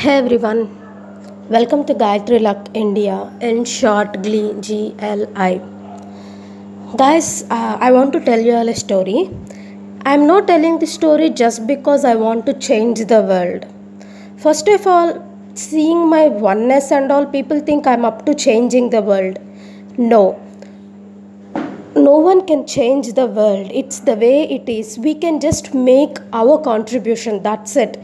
Hey 0.00 0.12
everyone, 0.16 0.58
welcome 1.50 1.84
to 1.86 1.92
Gayatri 1.92 2.40
Luck 2.40 2.68
India, 2.72 3.32
in 3.40 3.64
short 3.64 4.12
GLI. 4.22 4.52
GLI. 4.66 5.60
Guys, 6.96 7.42
uh, 7.50 7.78
I 7.80 7.90
want 7.90 8.12
to 8.12 8.20
tell 8.20 8.38
you 8.38 8.52
all 8.52 8.68
a 8.68 8.76
story. 8.76 9.28
I'm 10.06 10.24
not 10.28 10.46
telling 10.46 10.78
this 10.78 10.94
story 10.94 11.30
just 11.30 11.66
because 11.66 12.04
I 12.04 12.14
want 12.14 12.46
to 12.46 12.52
change 12.52 13.04
the 13.06 13.22
world. 13.22 13.66
First 14.36 14.68
of 14.68 14.86
all, 14.86 15.10
seeing 15.54 16.08
my 16.08 16.28
oneness 16.28 16.92
and 16.92 17.10
all, 17.10 17.26
people 17.26 17.58
think 17.58 17.88
I'm 17.88 18.04
up 18.04 18.24
to 18.26 18.36
changing 18.36 18.90
the 18.90 19.02
world. 19.02 19.40
No, 19.96 20.40
no 21.96 22.18
one 22.18 22.46
can 22.46 22.64
change 22.68 23.14
the 23.14 23.26
world 23.26 23.68
it's 23.74 23.98
the 23.98 24.14
way 24.14 24.48
it 24.48 24.68
is 24.68 24.96
we 25.00 25.12
can 25.12 25.40
just 25.40 25.74
make 25.74 26.18
our 26.32 26.56
contribution 26.62 27.42
that's 27.42 27.74
it 27.74 27.96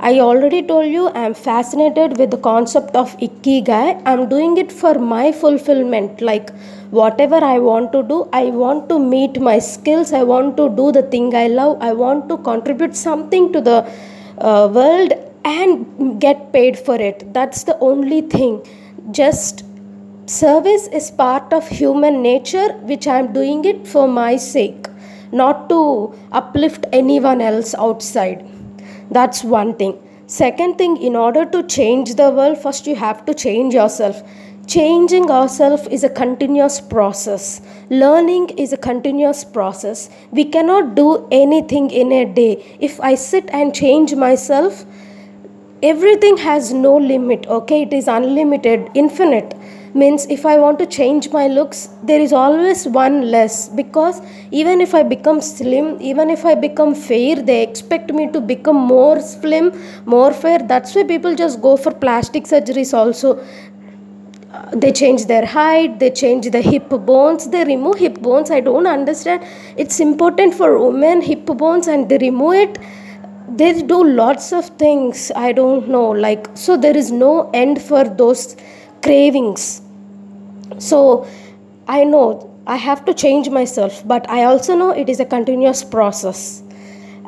i 0.00 0.20
already 0.20 0.62
told 0.62 0.86
you 0.86 1.08
i'm 1.14 1.34
fascinated 1.34 2.18
with 2.18 2.30
the 2.30 2.36
concept 2.36 2.94
of 2.94 3.16
ikigai. 3.18 4.02
I'm 4.04 4.28
doing 4.28 4.58
it 4.58 4.70
for 4.70 4.98
my 4.98 5.32
fulfillment. 5.32 6.20
Like 6.20 6.50
whatever 6.90 7.36
i 7.36 7.58
want 7.58 7.92
to 7.92 8.02
do 8.02 8.28
i 8.32 8.44
want 8.44 8.88
to 8.90 8.98
meet 8.98 9.40
my 9.40 9.58
skills. 9.58 10.12
I 10.12 10.22
want 10.22 10.56
to 10.58 10.68
do 10.68 10.92
the 10.92 11.02
thing 11.02 11.34
i 11.34 11.46
love. 11.46 11.78
I 11.80 11.92
want 11.94 12.28
to 12.28 12.36
contribute 12.38 12.94
something 12.94 13.52
to 13.54 13.60
the 13.60 13.90
uh, 14.38 14.68
world 14.72 15.12
and 15.44 16.20
get 16.20 16.52
paid 16.52 16.78
for 16.78 16.96
it. 16.96 17.32
That's 17.32 17.64
the 17.64 17.78
only 17.78 18.20
thing. 18.20 18.66
Just 19.12 19.64
service 20.26 20.88
is 20.88 21.10
part 21.10 21.52
of 21.52 21.68
human 21.68 22.20
nature 22.20 22.72
which 22.90 23.06
i 23.06 23.16
am 23.20 23.32
doing 23.32 23.64
it 23.64 23.86
for 23.86 24.08
my 24.08 24.34
sake 24.34 24.88
not 25.30 25.68
to 25.68 26.12
uplift 26.32 26.84
anyone 26.92 27.40
else 27.40 27.76
outside 27.76 28.44
that's 29.10 29.44
one 29.44 29.74
thing. 29.74 30.02
Second 30.26 30.76
thing 30.76 30.96
in 30.96 31.14
order 31.14 31.44
to 31.44 31.62
change 31.62 32.14
the 32.16 32.30
world 32.30 32.58
first 32.58 32.86
you 32.86 32.96
have 32.96 33.24
to 33.26 33.34
change 33.34 33.74
yourself. 33.74 34.22
Changing 34.66 35.30
ourselves 35.30 35.86
is 35.88 36.02
a 36.02 36.08
continuous 36.08 36.80
process. 36.80 37.60
Learning 37.88 38.48
is 38.58 38.72
a 38.72 38.76
continuous 38.76 39.44
process. 39.44 40.10
We 40.32 40.44
cannot 40.44 40.96
do 40.96 41.28
anything 41.30 41.90
in 41.90 42.10
a 42.10 42.24
day. 42.24 42.76
If 42.80 43.00
i 43.00 43.14
sit 43.14 43.48
and 43.50 43.74
change 43.74 44.14
myself 44.14 44.84
everything 45.82 46.38
has 46.38 46.72
no 46.72 46.96
limit 46.96 47.46
okay? 47.46 47.82
It 47.82 47.92
is 47.92 48.08
unlimited 48.08 48.90
infinite 48.94 49.54
means 50.02 50.26
if 50.36 50.44
i 50.50 50.56
want 50.62 50.78
to 50.82 50.86
change 50.96 51.28
my 51.36 51.46
looks 51.48 51.88
there 52.02 52.20
is 52.20 52.32
always 52.32 52.86
one 52.86 53.30
less. 53.30 53.68
Because 53.68 54.20
even 54.50 54.80
if 54.80 54.94
i 54.94 55.02
become 55.02 55.40
slim 55.40 55.96
even 56.00 56.30
if 56.30 56.44
i 56.44 56.54
become 56.54 56.94
fair 56.94 57.36
they 57.36 57.62
expect 57.62 58.12
me 58.12 58.30
to 58.32 58.40
become 58.40 58.76
more 58.76 59.20
slim 59.20 59.72
more 60.04 60.32
fair. 60.32 60.58
That's 60.58 60.94
why 60.94 61.04
people 61.04 61.34
just 61.34 61.60
go 61.62 61.76
for 61.76 61.92
plastic 61.92 62.44
surgeries 62.44 62.92
also. 62.94 63.38
Uh, 64.52 64.70
they 64.74 64.92
change 64.92 65.26
their 65.26 65.44
height 65.44 65.98
they 65.98 66.10
change 66.10 66.50
the 66.50 66.60
hip 66.60 66.88
bones. 66.88 67.48
They 67.48 67.64
remove 67.64 67.98
hip 67.98 68.20
bones 68.20 68.50
i 68.50 68.60
don't 68.60 68.86
understand. 68.86 69.42
It's 69.76 70.00
important 70.00 70.54
for 70.54 70.78
women 70.78 71.22
hip 71.22 71.46
bones 71.46 71.88
and 71.88 72.08
they 72.08 72.18
remove 72.18 72.54
it. 72.54 72.78
They 73.48 73.80
do 73.82 74.04
lots 74.04 74.52
of 74.52 74.66
things 74.84 75.30
i 75.36 75.52
don't 75.52 75.88
know 75.88 76.08
like 76.10 76.48
so 76.54 76.76
there 76.76 76.96
is 76.96 77.12
no 77.12 77.48
end 77.54 77.80
for 77.80 78.02
those 78.04 78.56
cravings 79.02 79.82
so 80.78 81.26
i 81.88 82.04
know 82.04 82.26
i 82.66 82.76
have 82.76 83.04
to 83.04 83.14
change 83.14 83.48
myself 83.50 84.02
but 84.06 84.28
i 84.28 84.44
also 84.44 84.74
know 84.74 84.90
it 84.90 85.08
is 85.08 85.20
a 85.20 85.24
continuous 85.24 85.84
process. 85.84 86.62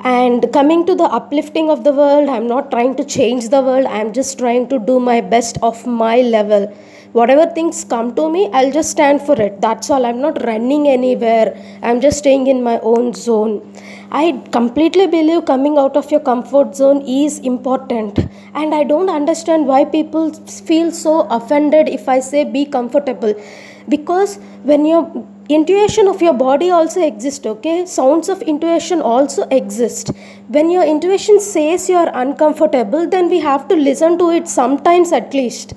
And 0.05 0.53
coming 0.53 0.87
to 0.87 0.95
the 0.95 1.07
uplifting 1.19 1.71
of 1.71 1.83
the 1.83 1.93
world 1.93 2.29
i'm 2.29 2.47
not 2.47 2.71
trying 2.71 2.95
to 2.99 3.05
change 3.05 3.49
the 3.49 3.61
world 3.61 3.87
i'm 3.87 4.13
just 4.13 4.39
trying 4.39 4.69
to 4.69 4.79
do 4.79 5.01
my 5.01 5.21
best 5.21 5.59
of 5.61 5.85
my 5.87 6.21
level 6.21 6.73
whatever 7.13 7.47
things 7.59 7.85
come 7.85 8.15
to 8.15 8.31
me 8.31 8.49
i'll 8.53 8.73
just 8.73 8.91
stand 8.91 9.23
for 9.23 9.41
it. 9.41 9.61
That's 9.61 9.91
all. 9.91 10.05
I'm 10.05 10.21
not 10.21 10.43
running 10.45 10.89
anywhere. 10.89 11.57
I'm 11.83 12.01
just 12.01 12.19
staying 12.19 12.47
in 12.47 12.63
my 12.63 12.79
own 12.81 13.15
zone. 13.15 13.73
I 14.11 14.43
completely 14.53 15.07
believe 15.07 15.45
coming 15.45 15.79
out 15.79 15.97
of 15.97 16.11
your 16.11 16.21
comfort 16.21 16.75
zone 16.75 17.03
is 17.03 17.39
important. 17.41 18.19
And 18.55 18.75
i 18.75 18.85
don't 18.85 19.11
understand 19.11 19.67
why 19.67 19.85
people 19.85 20.33
feel 20.69 20.93
so 20.93 21.21
offended 21.39 21.89
if 21.89 22.09
i 22.09 22.21
say 22.21 22.45
be 22.45 22.65
comfortable. 22.65 23.35
Because 23.89 24.37
when 24.65 24.85
your 24.85 25.27
intuition 25.49 26.09
of 26.09 26.21
your 26.21 26.35
body 26.35 26.71
also 26.71 27.03
exists 27.03 27.47
okay? 27.47 27.87
Sounds 27.87 28.29
of 28.29 28.43
intuition 28.43 29.01
also 29.01 29.45
exist. 29.51 30.11
When 30.49 30.71
your 30.71 30.85
intuition 30.85 31.41
says 31.41 31.89
you 31.89 31.97
are 31.97 32.11
uncomfortable 32.15 33.09
then 33.09 33.31
we 33.31 33.41
have 33.41 33.69
to 33.69 33.77
listen 33.77 34.19
to 34.19 34.31
it 34.31 34.49
sometimes 34.49 35.13
at 35.13 35.33
least 35.33 35.75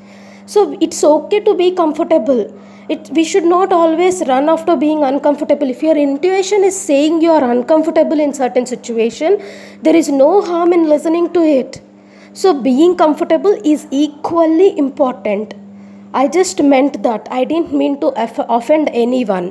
so 0.54 0.78
it's 0.86 1.04
okay 1.04 1.40
to 1.48 1.54
be 1.56 1.72
comfortable. 1.72 2.42
It, 2.90 3.10
we 3.16 3.24
should 3.24 3.46
not 3.46 3.72
always 3.72 4.22
run 4.28 4.50
after 4.50 4.76
being 4.76 5.04
uncomfortable. 5.04 5.70
If 5.70 5.82
your 5.82 5.96
intuition 5.96 6.64
is 6.66 6.78
saying 6.80 7.22
you 7.22 7.32
are 7.32 7.44
uncomfortable 7.50 8.20
in 8.20 8.34
certain 8.34 8.66
situation 8.66 9.42
there 9.82 9.96
is 9.96 10.10
no 10.10 10.42
harm 10.42 10.74
in 10.74 10.90
listening 10.90 11.32
to 11.34 11.42
it. 11.42 11.82
So 12.34 12.54
being 12.62 12.96
comfortable 12.96 13.58
is 13.64 13.88
equally 13.92 14.78
important. 14.78 15.54
I 16.14 16.28
just 16.28 16.62
meant 16.62 17.02
that. 17.04 17.28
I 17.32 17.44
didn't 17.46 17.74
mean 17.74 18.00
to 18.02 18.08
off- 18.24 18.46
offend 18.50 18.90
anyone. 18.92 19.48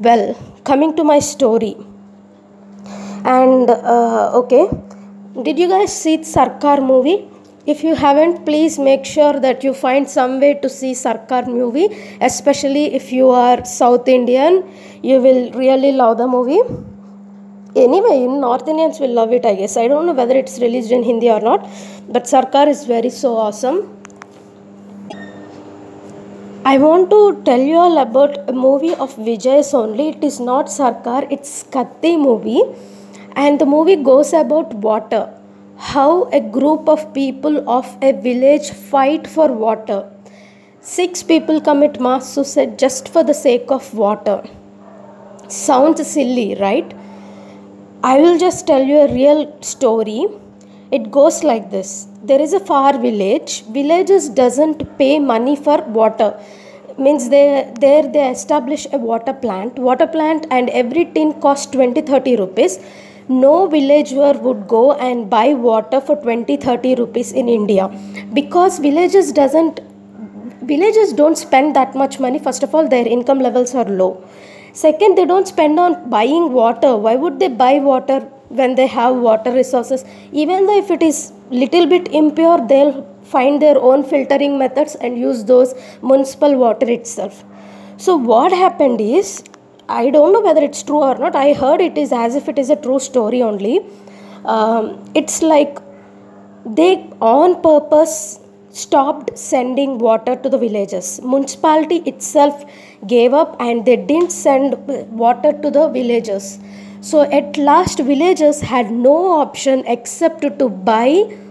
Well 0.00 0.34
coming 0.64 0.96
to 0.96 1.04
my 1.04 1.18
story. 1.18 1.76
And 3.24 3.68
uh, 3.70 4.30
okay. 4.34 4.68
Did 5.42 5.58
you 5.58 5.68
guys 5.68 5.92
see 6.02 6.16
the 6.16 6.24
sarkar 6.24 6.78
movie 6.92 7.29
if 7.66 7.84
you 7.84 7.94
haven't 7.94 8.44
please 8.44 8.78
make 8.78 9.04
sure 9.04 9.38
that 9.40 9.62
you 9.62 9.72
find 9.74 10.08
some 10.08 10.40
way 10.40 10.54
to 10.54 10.68
see 10.68 10.92
sarkar 10.92 11.46
movie 11.46 11.88
especially 12.20 12.94
if 12.94 13.12
you 13.12 13.28
are 13.28 13.64
south 13.64 14.08
indian 14.08 14.62
you 15.02 15.20
will 15.20 15.42
really 15.52 15.92
love 15.92 16.16
the 16.16 16.26
movie 16.26 16.62
anyway 17.76 18.18
north 18.26 18.66
indians 18.66 18.98
will 18.98 19.14
love 19.20 19.32
it 19.32 19.44
i 19.44 19.54
guess 19.54 19.76
i 19.76 19.86
don't 19.86 20.06
know 20.06 20.18
whether 20.20 20.36
it's 20.42 20.58
released 20.66 20.90
in 20.90 21.02
hindi 21.02 21.30
or 21.30 21.40
not 21.40 21.68
but 22.08 22.24
sarkar 22.24 22.66
is 22.66 22.84
very 22.96 23.10
so 23.22 23.36
awesome 23.36 23.80
I 26.62 26.76
want 26.76 27.08
to 27.08 27.42
tell 27.44 27.58
you 27.58 27.76
all 27.76 27.96
about 27.98 28.36
a 28.50 28.52
movie 28.52 28.94
of 28.94 29.14
Vijay's 29.16 29.72
only. 29.72 30.10
It 30.10 30.22
is 30.22 30.38
not 30.38 30.66
Sarkar, 30.66 31.26
it's 31.30 31.62
Katti 31.62 32.20
movie. 32.20 32.62
And 33.34 33.58
the 33.58 33.64
movie 33.64 33.96
goes 33.96 34.34
about 34.34 34.74
water. 34.74 35.32
How 35.88 36.24
a 36.30 36.40
group 36.40 36.90
of 36.90 37.14
people 37.14 37.68
of 37.68 37.96
a 38.02 38.12
village 38.12 38.70
fight 38.70 39.26
for 39.26 39.50
water. 39.50 40.10
Six 40.80 41.22
people 41.22 41.58
commit 41.58 41.98
mass 41.98 42.34
suicide 42.34 42.78
just 42.78 43.08
for 43.08 43.24
the 43.24 43.32
sake 43.32 43.70
of 43.70 43.94
water. 43.94 44.42
Sounds 45.48 46.06
silly, 46.06 46.54
right? 46.60 46.92
I 48.04 48.18
will 48.20 48.38
just 48.38 48.66
tell 48.66 48.82
you 48.82 48.98
a 48.98 49.12
real 49.12 49.56
story. 49.62 50.26
It 50.92 51.10
goes 51.10 51.42
like 51.42 51.70
this. 51.70 52.08
There 52.24 52.42
is 52.42 52.52
a 52.52 52.60
far 52.60 52.98
village. 52.98 53.64
Villagers 53.64 54.28
doesn't 54.28 54.98
pay 54.98 55.18
money 55.18 55.56
for 55.56 55.80
water. 55.84 56.38
Means 56.98 57.30
they 57.30 57.72
there 57.80 58.06
they 58.06 58.28
establish 58.28 58.86
a 58.92 58.98
water 58.98 59.32
plant. 59.32 59.78
Water 59.78 60.06
plant 60.06 60.46
and 60.50 60.68
every 60.68 61.06
tin 61.06 61.32
costs 61.40 61.72
20 61.72 62.02
30 62.02 62.36
rupees. 62.36 62.80
No 63.30 63.68
villager 63.68 64.32
would 64.32 64.66
go 64.66 64.92
and 64.94 65.30
buy 65.30 65.54
water 65.54 66.00
for 66.00 66.16
20 66.16 66.56
30 66.56 66.96
rupees 66.96 67.30
in 67.30 67.48
India. 67.48 67.86
Because 68.34 68.80
villages 68.80 69.30
doesn't 69.30 69.78
villages 70.62 71.12
don't 71.12 71.38
spend 71.38 71.76
that 71.76 71.94
much 71.94 72.18
money. 72.18 72.40
First 72.40 72.64
of 72.64 72.74
all 72.74 72.88
their 72.88 73.06
income 73.06 73.38
levels 73.38 73.72
are 73.74 73.84
low. 73.84 74.24
Second 74.72 75.16
they 75.16 75.26
don't 75.26 75.46
spend 75.46 75.78
on 75.78 76.10
buying 76.10 76.52
water. 76.52 76.96
Why 76.96 77.14
would 77.14 77.38
they 77.38 77.46
buy 77.46 77.78
water 77.78 78.18
when 78.48 78.74
they 78.74 78.88
have 78.88 79.14
water 79.14 79.52
resources? 79.52 80.04
Even 80.32 80.66
though 80.66 80.78
if 80.78 80.90
it 80.90 81.00
is 81.00 81.32
little 81.50 81.86
bit 81.86 82.08
impure 82.08 82.66
they'll 82.66 83.06
find 83.22 83.62
their 83.62 83.78
own 83.78 84.02
filtering 84.02 84.58
methods 84.58 84.96
and 84.96 85.16
use 85.16 85.44
those 85.44 85.74
municipal 86.02 86.56
water 86.56 86.90
itself. 86.90 87.44
So 87.96 88.16
what 88.16 88.50
happened 88.50 89.00
is 89.00 89.44
i 89.90 90.10
don't 90.10 90.32
know 90.32 90.40
whether 90.40 90.62
it's 90.62 90.82
true 90.82 91.02
or 91.02 91.16
not. 91.18 91.34
I 91.36 91.52
heard 91.52 91.80
it 91.80 91.98
is 91.98 92.12
as 92.12 92.34
if 92.34 92.48
it 92.48 92.58
is 92.58 92.70
a 92.70 92.76
true 92.76 92.98
story 92.98 93.42
only. 93.42 93.80
Um, 94.44 95.04
it's 95.14 95.42
like 95.42 95.78
they 96.64 97.08
on 97.20 97.60
purpose 97.62 98.40
stopped 98.70 99.36
sending 99.36 99.98
water 99.98 100.36
to 100.36 100.48
the 100.48 100.56
villages 100.56 101.20
municipality 101.24 101.96
itself 102.06 102.64
gave 103.06 103.32
up 103.34 103.56
and 103.58 103.84
they 103.84 103.96
didn't 103.96 104.30
send 104.30 104.76
water 105.10 105.52
to 105.52 105.70
the 105.70 105.88
villages. 105.88 106.60
so 107.00 107.22
at 107.32 107.56
last 107.56 107.98
villagers 107.98 108.60
had 108.60 108.90
no 108.92 109.14
option 109.40 109.82
except 109.86 110.42
to 110.58 110.68
buy 110.68 111.08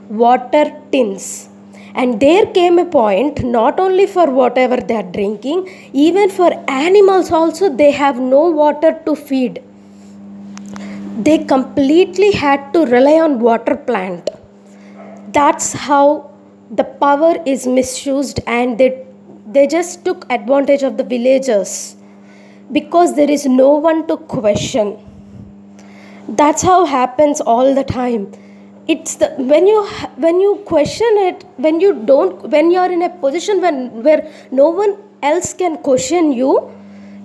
water 0.09 0.65
tins 0.91 1.49
and 1.95 2.19
there 2.19 2.45
came 2.47 2.77
a 2.80 2.86
point 2.86 3.44
not 3.44 3.80
only 3.80 4.06
for 4.06 4.30
whatever 4.30 4.77
they 4.77 4.95
are 4.95 5.12
drinking 5.18 5.68
even 5.94 6.30
for 6.30 6.51
animals 6.68 7.31
also 7.31 7.69
they 7.75 7.91
have 7.91 8.19
no 8.19 8.50
water 8.50 9.00
to 9.06 9.15
feed. 9.15 9.62
They 11.18 11.39
completely 11.39 12.31
had 12.31 12.71
to 12.74 12.86
rely 12.86 13.19
on 13.19 13.39
water 13.39 13.75
plant. 13.75 14.30
That's 15.33 15.74
how 15.74 16.31
the 16.71 16.83
power 16.83 17.36
is 17.45 17.68
misused 17.68 18.39
and 18.47 18.77
they 18.77 19.06
they 19.47 19.65
just 19.65 20.06
took 20.06 20.25
advantage 20.31 20.83
of 20.83 20.97
the 20.97 21.03
villagers 21.03 21.95
because 22.71 23.15
there 23.15 23.30
is 23.30 23.45
no 23.47 23.69
one 23.69 24.06
to 24.07 24.18
question. 24.18 24.97
That's 26.27 26.62
how 26.62 26.86
happens 26.86 27.41
all 27.41 27.74
the 27.74 27.83
time 27.83 28.31
it's 28.94 29.15
the 29.21 29.27
when 29.51 29.68
you 29.68 29.80
when 30.25 30.39
you 30.44 30.51
question 30.69 31.19
it 31.27 31.44
when 31.65 31.80
you 31.80 31.91
don't 32.12 32.50
when 32.53 32.71
you're 32.71 32.91
in 32.97 33.03
a 33.03 33.09
position 33.24 33.62
when 33.62 33.77
where 34.07 34.21
no 34.51 34.69
one 34.69 34.95
else 35.21 35.53
can 35.62 35.77
question 35.89 36.31
you 36.33 36.51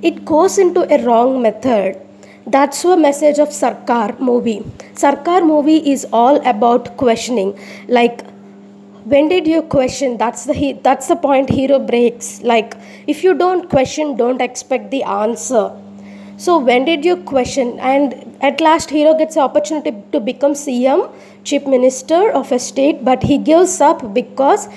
it 0.02 0.24
goes 0.24 0.58
into 0.58 0.82
a 0.94 1.02
wrong 1.04 1.40
method. 1.40 2.00
That's 2.46 2.82
the 2.82 2.96
message 2.96 3.38
of 3.38 3.48
sarkar 3.48 4.20
movie. 4.20 4.60
Sarkar 5.02 5.46
movie 5.46 5.78
is 5.92 6.06
all 6.12 6.36
about 6.46 6.98
questioning. 6.98 7.58
Like 7.88 8.26
when 9.04 9.28
did 9.28 9.46
you 9.46 9.62
question? 9.62 10.18
That's 10.18 10.44
the 10.44 10.54
he- 10.54 10.74
that's 10.88 11.08
the 11.08 11.16
point 11.16 11.48
hero 11.48 11.78
breaks. 11.78 12.42
Like 12.42 12.76
if 13.06 13.24
you 13.24 13.34
don't 13.34 13.70
question 13.70 14.16
don't 14.16 14.42
expect 14.42 14.90
the 14.90 15.02
answer 15.04 15.64
so 16.36 16.58
when 16.58 16.84
did 16.84 17.04
you 17.04 17.16
question? 17.16 17.78
And 17.78 18.36
at 18.40 18.60
last 18.60 18.90
hero 18.90 19.16
gets 19.16 19.36
the 19.36 19.40
opportunity 19.40 19.94
to 20.12 20.20
become 20.20 20.52
cm 20.52 21.10
chief 21.44 21.66
minister 21.66 22.30
of 22.32 22.50
a 22.52 22.58
state 22.58 23.04
but 23.04 23.22
he 23.22 23.36
gives 23.38 23.80
up 23.80 24.14
because 24.14 24.68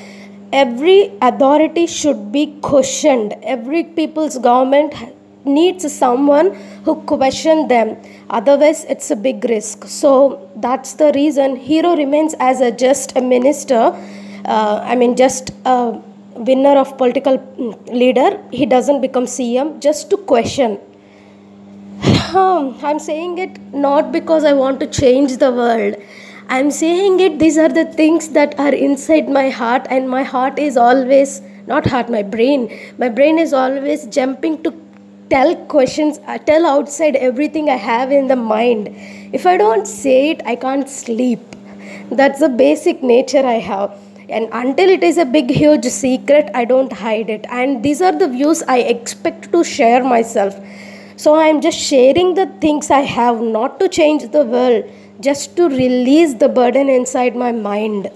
every 0.51 1.11
authority 1.21 1.87
should 1.87 2.31
be 2.31 2.47
questioned. 2.61 3.33
Every 3.43 3.83
people's 3.83 4.37
government 4.37 4.93
needs 5.45 5.91
someone 5.91 6.53
who 6.83 6.95
question 7.03 7.67
them. 7.67 7.97
Otherwise 8.29 8.83
it's 8.85 9.09
a 9.11 9.15
big 9.15 9.43
risk. 9.45 9.85
So 9.85 10.49
that's 10.57 10.93
the 10.93 11.11
reason 11.15 11.55
hero 11.55 11.95
remains 11.95 12.35
as 12.39 12.61
a 12.61 12.71
just 12.71 13.17
a 13.17 13.21
minister 13.21 13.95
uh, 14.45 14.79
i 14.83 14.95
mean 14.95 15.15
just 15.15 15.51
a 15.65 15.99
winner 16.35 16.77
of 16.77 16.97
political 16.97 17.37
mm, 17.37 17.91
leader. 17.91 18.39
He 18.51 18.65
doesn't 18.65 19.01
become 19.01 19.25
cm 19.25 19.81
just 19.81 20.09
to 20.11 20.17
question 20.17 20.79
i'm 22.35 22.99
saying 22.99 23.37
it 23.37 23.59
not 23.73 24.11
because 24.11 24.43
i 24.43 24.53
want 24.53 24.79
to 24.79 24.87
change 24.87 25.37
the 25.37 25.51
world. 25.51 25.95
I'm 26.49 26.71
saying 26.71 27.19
it 27.19 27.39
these 27.39 27.57
are 27.57 27.67
the 27.67 27.85
things 27.85 28.29
that 28.29 28.57
are 28.57 28.73
inside 28.73 29.27
my 29.29 29.49
heart 29.49 29.85
and 29.89 30.09
my 30.09 30.23
heart 30.23 30.57
is 30.57 30.77
always 30.77 31.41
not 31.67 31.85
heart 31.85 32.09
my 32.09 32.23
brain. 32.23 32.69
My 32.97 33.09
brain 33.09 33.37
is 33.37 33.51
always 33.51 34.05
jumping 34.05 34.63
to 34.63 34.73
tell 35.29 35.55
questions 35.67 36.19
I 36.25 36.37
tell 36.37 36.65
outside 36.65 37.17
everything 37.17 37.69
i 37.69 37.75
have 37.75 38.11
in 38.11 38.27
the 38.27 38.37
mind. 38.37 38.89
If 39.33 39.45
i 39.45 39.57
don't 39.57 39.85
say 39.85 40.31
it 40.31 40.41
i 40.45 40.55
can't 40.55 40.89
sleep. 40.89 41.39
That's 42.09 42.39
the 42.39 42.49
basic 42.49 43.03
nature 43.03 43.45
i 43.45 43.59
have. 43.59 43.91
And 44.29 44.49
until 44.51 44.89
it 44.89 45.03
is 45.03 45.17
a 45.17 45.25
big 45.25 45.49
huge 45.49 45.85
secret 45.85 46.49
i 46.53 46.65
don't 46.65 46.91
hide 46.91 47.29
it. 47.29 47.45
And 47.49 47.83
these 47.83 48.01
are 48.01 48.17
the 48.17 48.29
views 48.29 48.63
i 48.63 48.79
expect 48.79 49.51
to 49.51 49.63
share 49.63 50.03
myself 50.03 50.57
so 51.23 51.35
i'm 51.35 51.59
just 51.67 51.79
sharing 51.89 52.33
the 52.39 52.47
things 52.65 52.89
i 52.99 53.01
have 53.17 53.41
not 53.57 53.79
to 53.81 53.89
change 53.99 54.29
the 54.37 54.45
world 54.55 54.95
just 55.27 55.57
to 55.57 55.67
release 55.69 56.33
the 56.45 56.49
burden 56.61 56.89
inside 56.89 57.35
my 57.35 57.51
mind 57.51 58.09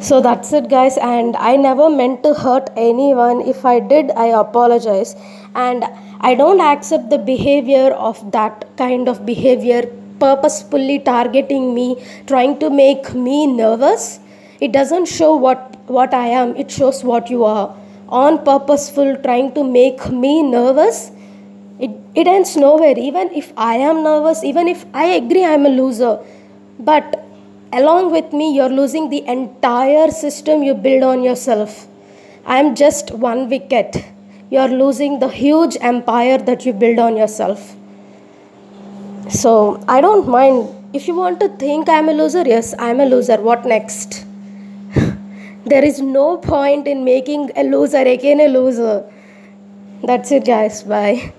so 0.00 0.22
that's 0.22 0.50
it, 0.54 0.70
guys. 0.70 0.96
And 0.96 1.36
I 1.36 1.56
never 1.56 1.90
meant 1.90 2.22
to 2.22 2.32
hurt 2.32 2.70
anyone. 2.74 3.42
If 3.42 3.66
I 3.66 3.80
did, 3.80 4.10
I 4.12 4.28
apologize. 4.28 5.14
And 5.54 5.84
I 6.22 6.34
don't 6.34 6.60
accept 6.60 7.10
the 7.10 7.18
behavior 7.18 7.90
of 7.92 8.32
that 8.32 8.64
kind 8.78 9.08
of 9.08 9.26
behavior, 9.26 9.82
purposefully 10.18 11.00
targeting 11.00 11.74
me, 11.74 12.02
trying 12.26 12.58
to 12.60 12.70
make 12.70 13.12
me 13.12 13.46
nervous. 13.46 14.20
It 14.60 14.72
doesn't 14.72 15.06
show 15.06 15.36
what, 15.36 15.76
what 15.86 16.14
I 16.14 16.28
am, 16.28 16.56
it 16.56 16.70
shows 16.70 17.04
what 17.04 17.28
you 17.28 17.44
are. 17.44 17.76
On 18.08 18.42
purposeful, 18.42 19.16
trying 19.16 19.52
to 19.52 19.62
make 19.62 20.10
me 20.10 20.42
nervous, 20.42 21.12
it, 21.80 21.90
it 22.14 22.26
ends 22.26 22.56
nowhere. 22.56 22.98
Even 22.98 23.30
if 23.32 23.52
I 23.56 23.76
am 23.76 24.02
nervous, 24.02 24.44
even 24.44 24.68
if 24.68 24.84
I 24.92 25.06
agree 25.20 25.44
I'm 25.44 25.64
a 25.64 25.70
loser, 25.70 26.18
but 26.78 27.24
along 27.72 28.10
with 28.12 28.32
me 28.32 28.54
you're 28.54 28.68
losing 28.68 29.08
the 29.08 29.26
entire 29.26 30.10
system 30.10 30.62
you 30.62 30.74
build 30.74 31.02
on 31.02 31.22
yourself. 31.22 31.86
I'm 32.44 32.74
just 32.74 33.12
one 33.12 33.48
wicket. 33.48 34.04
You're 34.50 34.68
losing 34.68 35.20
the 35.20 35.28
huge 35.28 35.76
empire 35.80 36.38
that 36.38 36.66
you 36.66 36.72
build 36.72 36.98
on 36.98 37.16
yourself. 37.16 37.74
So 39.30 39.82
i 39.88 40.00
don't 40.00 40.28
mind. 40.28 40.76
If 40.92 41.06
you 41.06 41.14
want 41.14 41.38
to 41.40 41.48
think 41.56 41.88
i'm 41.88 42.08
a 42.08 42.12
loser 42.12 42.42
yes 42.46 42.74
i'm 42.78 43.00
a 43.00 43.06
loser. 43.06 43.40
What 43.40 43.64
next? 43.64 44.24
There 45.64 45.84
is 45.84 46.00
no 46.00 46.36
point 46.38 46.88
in 46.88 47.04
making 47.04 47.50
a 47.56 47.62
loser 47.62 48.04
again 48.14 48.40
a 48.40 48.48
loser. 48.48 49.04
That's 50.02 50.32
it 50.32 50.44
guys. 50.44 50.82
Bye 50.82 51.32